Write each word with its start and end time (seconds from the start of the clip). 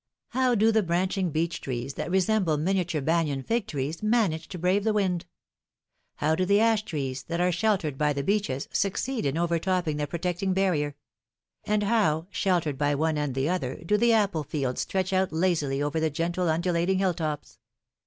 How 0.29 0.55
do 0.55 0.71
the 0.71 0.81
branching 0.81 1.29
beech 1.29 1.61
trees, 1.61 1.93
that 1.93 2.09
resem 2.09 2.43
ble 2.43 2.57
miniature 2.57 3.03
Banian 3.03 3.45
fig 3.45 3.67
trees, 3.67 4.01
manage 4.01 4.47
to 4.47 4.57
brave 4.57 4.83
the 4.83 4.93
wind? 4.93 5.27
how 6.15 6.33
do 6.33 6.43
the 6.43 6.59
ash 6.59 6.81
trees, 6.81 7.21
that 7.25 7.39
are 7.39 7.51
sheltered 7.51 7.99
by 7.99 8.11
the 8.11 8.23
beeches, 8.23 8.67
70 8.71 8.71
philomIine's 8.71 8.73
marriages. 8.73 8.79
succeed 8.79 9.25
in 9.27 9.37
overtopping 9.37 9.97
their 9.97 10.07
protecting 10.07 10.53
barrier? 10.55 10.95
and 11.65 11.83
how, 11.83 12.25
sheltered 12.31 12.79
by 12.79 12.95
one 12.95 13.19
and 13.19 13.35
the 13.35 13.47
other, 13.47 13.75
do 13.85 13.95
the 13.95 14.11
apple 14.11 14.43
fields 14.43 14.81
stretch 14.81 15.13
out 15.13 15.31
lazily 15.31 15.83
over 15.83 15.99
the 15.99 16.09
gently 16.09 16.49
undulating 16.49 16.97
hill 16.97 17.13
tops? 17.13 17.59